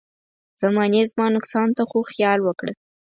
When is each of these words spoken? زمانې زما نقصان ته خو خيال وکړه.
زمانې 0.61 1.01
زما 1.11 1.25
نقصان 1.35 1.69
ته 1.77 1.83
خو 1.89 1.99
خيال 2.11 2.39
وکړه. 2.43 2.73